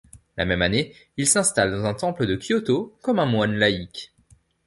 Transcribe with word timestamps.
La 0.35 0.45
même 0.45 0.63
année, 0.63 0.95
il 1.17 1.27
s'installe 1.27 1.69
dans 1.69 1.85
un 1.85 1.93
temple 1.93 2.25
de 2.25 2.35
Kyoto 2.35 2.97
comme 3.03 3.19
un 3.19 3.27
moine 3.27 3.53
laïque. 3.53 4.15